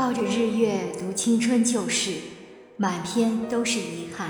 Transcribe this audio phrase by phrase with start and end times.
[0.00, 2.12] 抱着日月读青春旧事，
[2.78, 4.28] 满篇都是遗憾；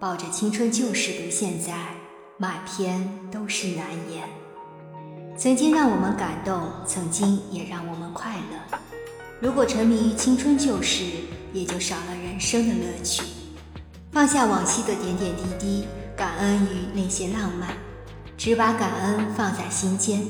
[0.00, 1.94] 抱着青春旧事读现在，
[2.38, 4.28] 满篇都是难言。
[5.36, 8.78] 曾经让我们感动，曾经也让我们快乐。
[9.40, 11.04] 如果沉迷于青春旧事，
[11.52, 13.22] 也就少了人生的乐趣。
[14.10, 15.84] 放下往昔的点点滴滴，
[16.16, 17.76] 感恩于那些浪漫，
[18.36, 20.26] 只把感恩放在心间。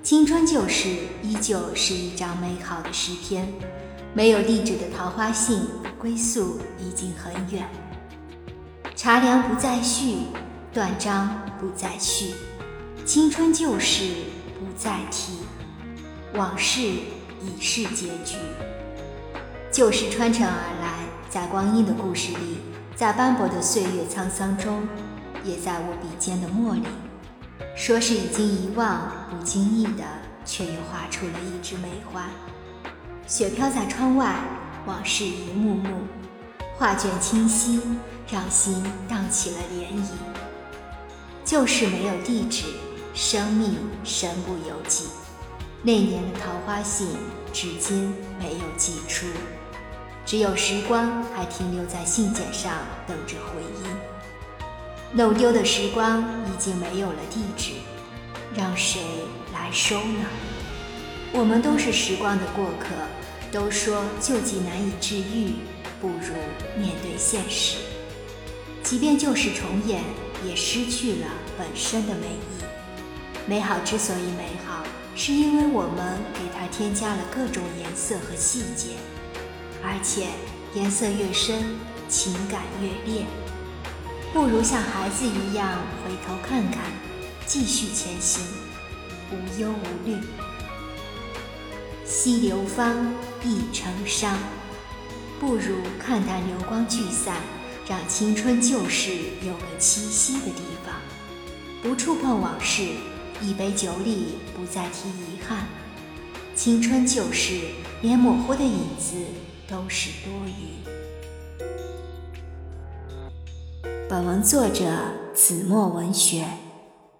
[0.00, 0.90] 青春旧事
[1.24, 3.48] 依旧是一张美好的诗篇，
[4.16, 5.60] 没有地址的桃花信，
[5.98, 7.68] 归宿已经很远。
[8.94, 10.20] 茶凉不再续，
[10.72, 12.32] 断章不再续，
[13.04, 14.04] 青春旧事
[14.58, 15.34] 不再提，
[16.32, 18.36] 往事已是结局。
[19.70, 22.56] 旧事穿城而来，在光阴的故事里，
[22.94, 24.88] 在斑驳的岁月沧桑中，
[25.44, 26.84] 也在我笔尖的墨里。
[27.76, 30.04] 说是已经遗忘，不经意的，
[30.46, 32.30] 却又画出了一枝梅花。
[33.28, 34.36] 雪飘在窗外，
[34.86, 36.06] 往事一幕幕，
[36.78, 37.80] 画卷清晰，
[38.30, 40.10] 让心荡起了涟漪。
[41.44, 42.66] 旧事没有地址，
[43.14, 43.74] 生命
[44.04, 45.08] 身不由己。
[45.82, 47.08] 那年的桃花信，
[47.52, 49.26] 至今没有寄出，
[50.24, 52.74] 只有时光还停留在信笺上，
[53.08, 53.96] 等着回音。
[55.12, 57.72] 弄丢的时光已经没有了地址，
[58.54, 59.00] 让谁
[59.52, 60.26] 来收呢？
[61.32, 62.94] 我们都是时光的过客，
[63.52, 65.54] 都说旧疾难以治愈，
[66.00, 66.34] 不如
[66.78, 67.78] 面对现实。
[68.82, 70.02] 即便旧事重演，
[70.46, 71.26] 也失去了
[71.58, 72.64] 本身的美意。
[73.46, 74.82] 美好之所以美好，
[75.14, 78.90] 是因为我们给它添加了各种颜色和细节，
[79.82, 80.28] 而且
[80.74, 81.62] 颜色越深，
[82.08, 83.24] 情感越烈。
[84.32, 86.84] 不如像孩子一样回头看看，
[87.46, 88.42] 继续前行，
[89.30, 90.16] 无忧无虑。
[92.26, 94.36] 惜流芳亦成伤，
[95.38, 97.36] 不如看淡流光聚散，
[97.88, 99.12] 让青春旧事
[99.46, 100.92] 有个栖息的地方。
[101.80, 102.82] 不触碰往事，
[103.40, 105.68] 一杯酒里不再提遗憾。
[106.56, 107.60] 青春旧事，
[108.02, 109.14] 连模糊的影子
[109.68, 110.82] 都是多余。
[114.08, 114.84] 本文作者
[115.32, 116.44] 子墨文学，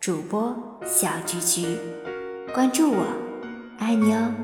[0.00, 1.78] 主播小菊菊，
[2.52, 3.06] 关注我，
[3.78, 4.34] 爱你哦。